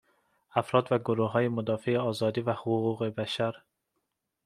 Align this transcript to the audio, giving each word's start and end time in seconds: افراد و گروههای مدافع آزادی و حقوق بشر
افراد 0.55 0.87
و 0.91 0.99
گروههای 0.99 1.47
مدافع 1.47 1.97
آزادی 1.97 2.41
و 2.41 2.53
حقوق 2.53 3.09
بشر 3.15 3.53